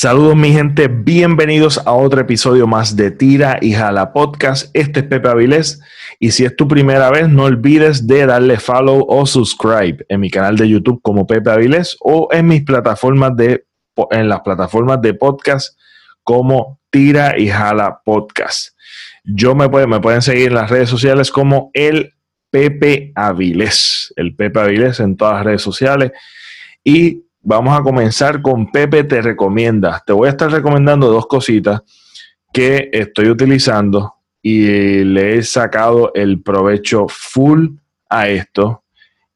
[0.00, 4.70] Saludos mi gente, bienvenidos a otro episodio más de Tira y Jala Podcast.
[4.72, 5.80] Este es Pepe Avilés
[6.20, 10.30] y si es tu primera vez no olvides de darle follow o subscribe en mi
[10.30, 13.66] canal de YouTube como Pepe Avilés o en mis plataformas de
[14.12, 15.76] en las plataformas de podcast
[16.22, 18.76] como Tira y Jala Podcast.
[19.24, 22.14] Yo me pueden, me pueden seguir en las redes sociales como el
[22.50, 26.12] Pepe Avilés, el Pepe Avilés en todas las redes sociales
[26.84, 30.02] y Vamos a comenzar con Pepe Te Recomienda.
[30.06, 31.82] Te voy a estar recomendando dos cositas
[32.52, 37.76] que estoy utilizando y le he sacado el provecho full
[38.08, 38.82] a esto.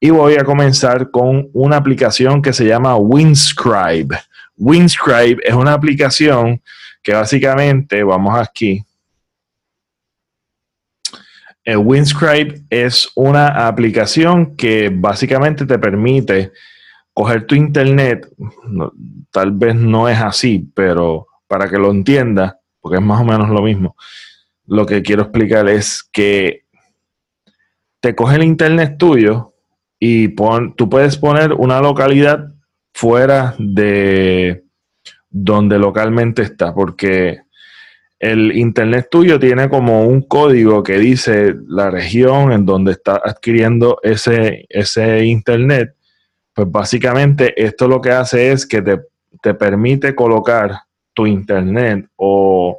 [0.01, 4.19] Y voy a comenzar con una aplicación que se llama Winscribe.
[4.57, 6.61] Winscribe es una aplicación
[7.03, 8.85] que básicamente, vamos aquí,
[11.65, 16.51] el Winscribe es una aplicación que básicamente te permite
[17.13, 18.27] coger tu internet,
[19.31, 23.51] tal vez no es así, pero para que lo entienda, porque es más o menos
[23.51, 23.97] lo mismo,
[24.67, 26.65] lo que quiero explicar es que
[28.01, 29.55] te coge el internet tuyo
[29.99, 32.53] y pon, tú puedes poner una localidad
[32.93, 34.65] fuera de
[35.31, 37.43] donde localmente está, porque
[38.19, 43.99] el internet tuyo tiene como un código que dice la región en donde está adquiriendo
[44.03, 45.95] ese, ese internet
[46.55, 50.83] pues básicamente esto lo que hace es que te, permite colocar
[51.15, 52.79] tu internet o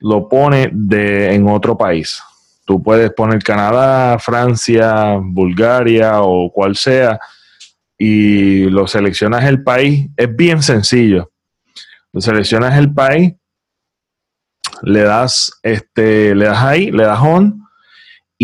[0.00, 2.20] lo pone de, en otro país.
[2.64, 7.18] Tú puedes poner Canadá, Francia, Bulgaria o cual sea
[7.96, 10.08] y lo seleccionas el país.
[10.16, 11.30] Es bien sencillo.
[12.12, 13.34] Lo seleccionas el país,
[14.82, 17.61] le das, este, le das ahí, le das on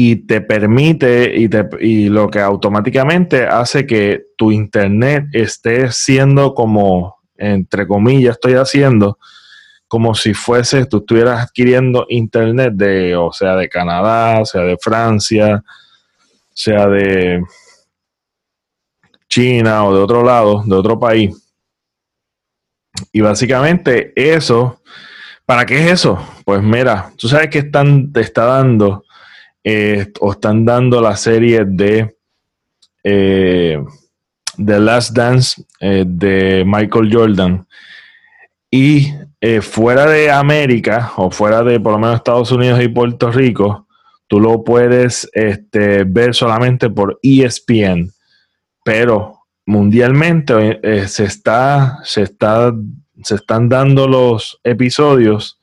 [0.01, 6.55] y te permite y, te, y lo que automáticamente hace que tu internet esté siendo
[6.55, 9.19] como, entre comillas, estoy haciendo
[9.89, 15.65] como si fuese, tú estuvieras adquiriendo internet de, o sea, de Canadá, sea de Francia,
[16.51, 17.43] sea de
[19.29, 21.37] China o de otro lado, de otro país.
[23.11, 24.81] Y básicamente eso,
[25.45, 26.25] ¿para qué es eso?
[26.45, 29.03] Pues mira, tú sabes que están, te está dando
[29.71, 32.17] eh, o están dando la serie de
[33.05, 33.79] eh,
[34.57, 37.67] The Last Dance eh, de Michael Jordan.
[38.71, 39.13] Y
[39.61, 43.87] fuera de América, o fuera de por lo menos Estados Unidos y Puerto Rico,
[44.27, 48.11] tú lo puedes este, ver solamente por ESPN.
[48.83, 52.73] Pero mundialmente se, está, se, está,
[53.23, 55.61] se están dando los episodios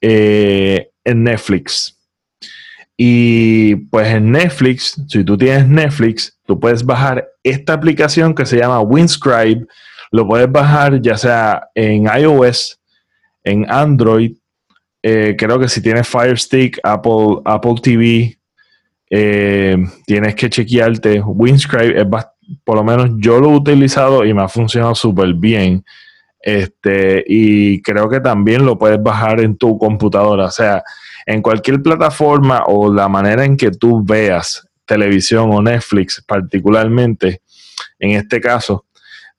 [0.00, 2.01] en Netflix.
[2.96, 8.58] Y pues en Netflix, si tú tienes Netflix, tú puedes bajar esta aplicación que se
[8.58, 9.66] llama Winscribe.
[10.10, 12.78] Lo puedes bajar ya sea en iOS,
[13.44, 14.36] en Android.
[15.02, 18.38] Eh, creo que si tienes Fire Stick, Apple, Apple TV,
[19.10, 19.76] eh,
[20.06, 21.20] tienes que chequearte.
[21.20, 22.06] Winscribe es
[22.64, 25.84] por lo menos yo lo he utilizado y me ha funcionado súper bien.
[26.40, 30.46] Este, y creo que también lo puedes bajar en tu computadora.
[30.46, 30.82] O sea,
[31.26, 37.42] en cualquier plataforma o la manera en que tú veas televisión o Netflix particularmente,
[37.98, 38.86] en este caso,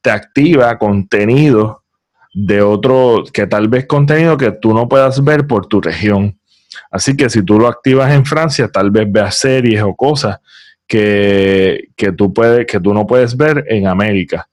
[0.02, 1.84] te activa contenido
[2.34, 6.40] de otro, que tal vez contenido que tú no puedas ver por tu región.
[6.90, 10.40] Así que si tú lo activas en Francia, tal vez veas series o cosas
[10.88, 14.48] que, tú, puedes, que tú no puedes ver en América.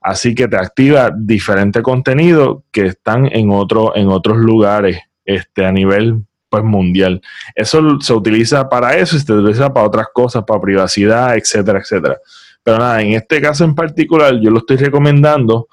[0.00, 5.72] Así que te activa diferente contenido que están en, otro, en otros lugares este, a
[5.72, 7.20] nivel pues mundial.
[7.54, 12.18] Eso se utiliza para eso y se utiliza para otras cosas, para privacidad, etcétera, etcétera.
[12.62, 15.68] Pero nada, en este caso en particular yo lo estoy recomendando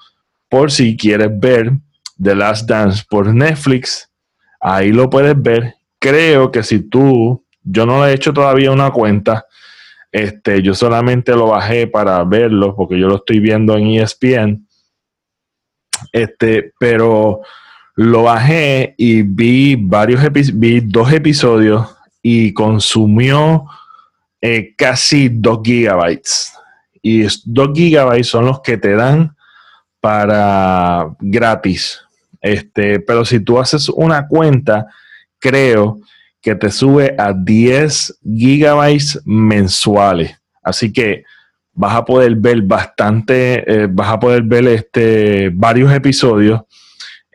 [0.48, 1.72] por si quieres ver
[2.22, 4.10] The Last Dance por Netflix,
[4.60, 5.74] ahí lo puedes ver.
[5.98, 9.46] Creo que si tú, yo no le he hecho todavía una cuenta,
[10.12, 14.66] este, yo solamente lo bajé para verlo porque yo lo estoy viendo en ESPN.
[16.12, 17.40] Este, pero
[17.96, 20.20] lo bajé y vi varios
[20.52, 23.64] vi dos episodios y consumió
[24.40, 26.52] eh, casi 2 gigabytes.
[27.00, 29.34] Y 2 gigabytes son los que te dan
[30.00, 32.02] para gratis.
[32.42, 34.86] Este, pero si tú haces una cuenta,
[35.38, 35.98] creo
[36.42, 40.36] que te sube a 10 gigabytes mensuales.
[40.62, 41.24] Así que
[41.72, 46.60] vas a poder ver bastante, eh, vas a poder ver este, varios episodios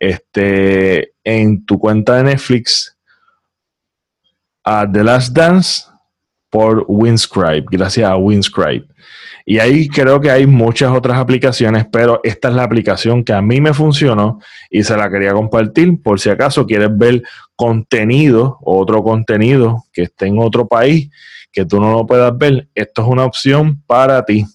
[0.02, 2.98] este, en tu cuenta de Netflix
[4.64, 5.84] a The Last Dance
[6.50, 8.84] por Winscribe, gracias a Winscribe.
[9.46, 13.40] Y ahí creo que hay muchas otras aplicaciones, pero esta es la aplicación que a
[13.40, 14.40] mí me funcionó
[14.70, 17.22] y se la quería compartir por si acaso quieres ver
[17.54, 21.10] contenido, otro contenido que esté en otro país,
[21.52, 22.68] que tú no lo puedas ver.
[22.74, 24.46] Esto es una opción para ti.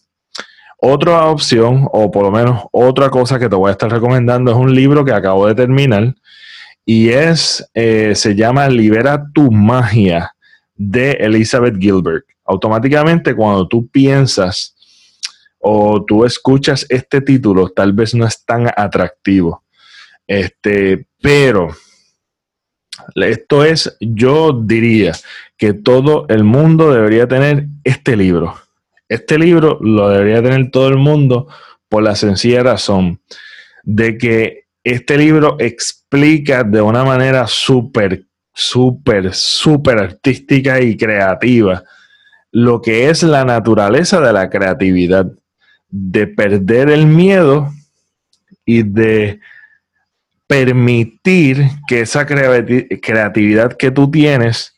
[0.78, 4.58] Otra opción, o por lo menos otra cosa que te voy a estar recomendando, es
[4.58, 6.16] un libro que acabo de terminar
[6.86, 10.34] y es, eh, se llama Libera tu magia
[10.76, 12.26] de Elizabeth Gilbert.
[12.46, 14.76] Automáticamente cuando tú piensas
[15.60, 19.64] o tú escuchas este título, tal vez no es tan atractivo.
[20.28, 21.76] Este, pero
[23.16, 25.14] esto es, yo diría
[25.58, 28.56] que todo el mundo debería tener este libro.
[29.10, 31.48] Este libro lo debería tener todo el mundo
[31.90, 33.22] por la sencilla razón
[33.84, 41.84] de que este libro explica de una manera súper, súper, súper artística y creativa
[42.52, 45.28] lo que es la naturaleza de la creatividad,
[45.90, 47.72] de perder el miedo
[48.66, 49.40] y de
[50.48, 54.74] permitir que esa creatividad que tú tienes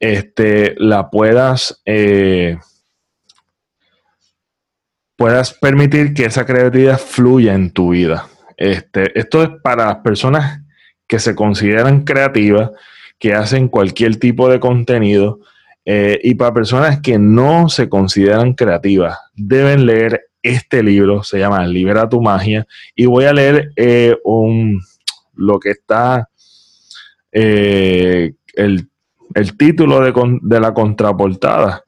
[0.00, 2.58] este, la puedas eh,
[5.24, 8.28] puedas permitir que esa creatividad fluya en tu vida.
[8.58, 10.60] Este, esto es para las personas
[11.06, 12.72] que se consideran creativas,
[13.18, 15.40] que hacen cualquier tipo de contenido,
[15.86, 21.66] eh, y para personas que no se consideran creativas, deben leer este libro, se llama
[21.66, 24.82] Libera tu magia, y voy a leer eh, un,
[25.36, 26.28] lo que está,
[27.32, 28.90] eh, el,
[29.56, 30.12] título de,
[30.42, 31.82] de la contraportada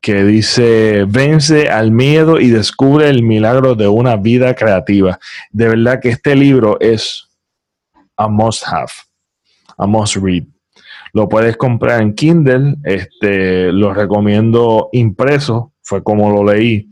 [0.00, 5.18] que dice, vence al miedo y descubre el milagro de una vida creativa.
[5.50, 7.28] De verdad que este libro es
[8.16, 8.92] a must have,
[9.76, 10.44] a must read.
[11.12, 16.88] Lo puedes comprar en Kindle, este, lo recomiendo impreso, fue como lo leí.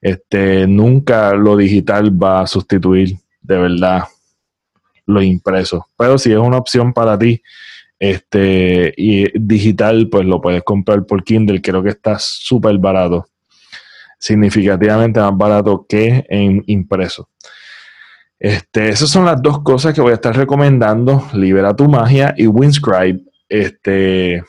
[0.00, 4.04] Este, nunca lo digital va a sustituir de verdad
[5.06, 5.86] lo impreso.
[5.96, 7.42] Pero si es una opción para ti,
[8.02, 11.62] este, y digital, pues lo puedes comprar por Kindle.
[11.62, 13.28] Creo que está súper barato.
[14.18, 17.28] Significativamente más barato que en impreso.
[18.40, 21.28] Este, esas son las dos cosas que voy a estar recomendando.
[21.32, 23.20] Libera tu magia y Winscribe.
[23.48, 24.42] Este,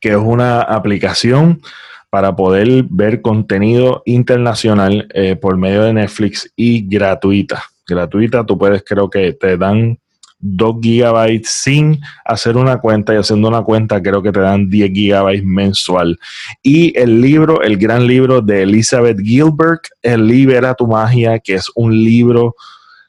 [0.00, 1.60] que es una aplicación
[2.08, 7.64] para poder ver contenido internacional eh, por medio de Netflix y gratuita.
[7.84, 9.98] Gratuita, tú puedes, creo que te dan
[10.40, 14.92] 2 gigabytes sin hacer una cuenta y haciendo una cuenta creo que te dan 10
[14.92, 16.18] gigabytes mensual.
[16.62, 21.70] Y el libro, el gran libro de Elizabeth Gilbert, El Libera tu Magia, que es
[21.74, 22.54] un libro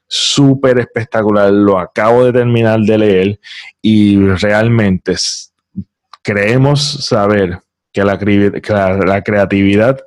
[0.07, 1.51] súper espectacular.
[1.51, 3.39] Lo acabo de terminar de leer
[3.81, 5.15] y realmente
[6.23, 7.59] creemos saber
[7.93, 8.17] que la,
[9.05, 9.99] la creatividad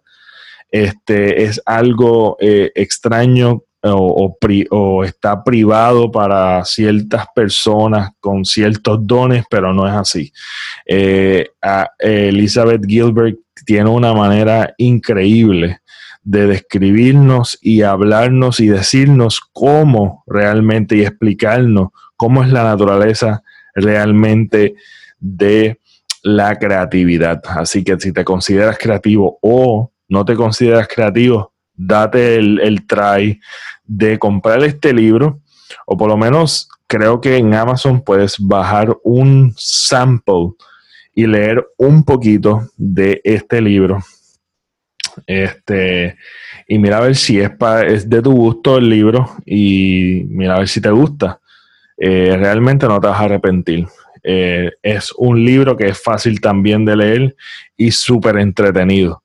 [0.71, 9.73] este, es algo eh, extraño o, está privado para ciertas personas con ciertos dones, pero
[9.73, 10.33] no es así.
[10.87, 11.51] Eh,
[11.99, 15.81] Elizabeth Gilbert tiene una manera increíble
[16.23, 23.43] de describirnos y hablarnos y decirnos cómo realmente y explicarnos cómo es la naturaleza
[23.75, 24.75] realmente
[25.19, 25.81] de
[26.23, 27.43] la creatividad.
[27.47, 33.41] Así que si te consideras creativo o no te consideras creativo, date el, el try
[33.97, 35.41] de comprar este libro,
[35.87, 40.53] o por lo menos creo que en Amazon puedes bajar un sample
[41.15, 43.99] y leer un poquito de este libro.
[45.27, 46.17] Este,
[46.67, 47.51] y mira a ver si es,
[47.87, 51.39] es de tu gusto el libro y mira a ver si te gusta.
[51.99, 53.87] Eh, realmente no te vas a arrepentir.
[54.23, 57.37] Eh, es un libro que es fácil también de leer
[57.77, 59.23] y súper entretenido.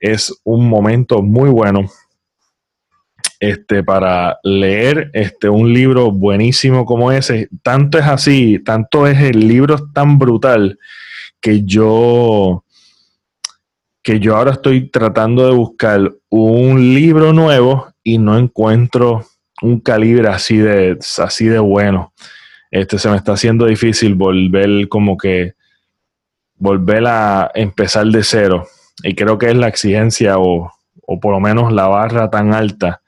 [0.00, 1.88] Es un momento muy bueno
[3.40, 7.48] este, para leer este, un libro buenísimo como ese.
[7.62, 10.78] Tanto es así, tanto es el libro tan brutal
[11.40, 12.64] que yo,
[14.02, 19.24] que yo ahora estoy tratando de buscar un libro nuevo y no encuentro
[19.62, 22.12] un calibre así de, así de bueno.
[22.70, 25.54] Este, se me está haciendo difícil volver como que
[26.56, 28.66] volver a empezar de cero.
[29.02, 30.70] Y creo que es la exigencia o,
[31.06, 33.00] o por lo menos la barra tan alta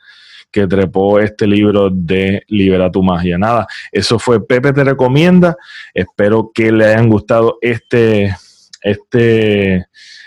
[0.52, 3.38] que trepó este libro de Libera tu magia.
[3.38, 5.56] Nada, eso fue Pepe te recomienda.
[5.94, 8.36] Espero que le hayan gustado este,
[8.82, 9.86] este,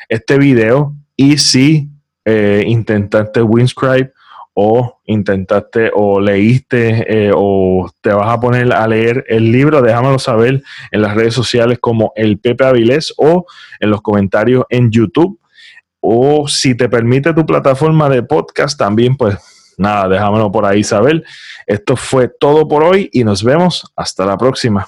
[0.10, 0.94] este video.
[1.16, 1.90] Y si
[2.26, 4.12] eh, intentaste Winscribe
[4.54, 10.18] o intentaste o leíste eh, o te vas a poner a leer el libro, déjamelo
[10.18, 13.46] saber en las redes sociales como el Pepe Avilés o
[13.80, 15.40] en los comentarios en YouTube
[16.00, 19.36] o si te permite tu plataforma de podcast también, pues
[19.78, 21.24] nada, déjamelo por ahí saber.
[21.66, 24.88] Esto fue todo por hoy y nos vemos hasta la próxima.